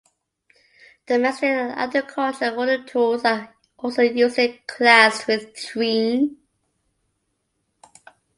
Domestic 1.05 1.43
and 1.49 1.73
agricultural 1.77 2.55
wooden 2.57 2.87
tools 2.87 3.23
are 3.23 3.53
also 3.77 4.01
usually 4.01 4.59
classed 4.65 5.27
with 5.27 5.53
treen. 5.55 6.37